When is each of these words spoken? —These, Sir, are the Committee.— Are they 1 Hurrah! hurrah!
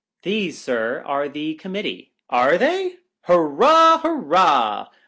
—These, 0.23 0.59
Sir, 0.59 1.03
are 1.05 1.29
the 1.29 1.53
Committee.— 1.53 2.13
Are 2.31 2.57
they 2.57 2.95
1 3.27 3.37
Hurrah! 3.37 3.99
hurrah! 3.99 4.87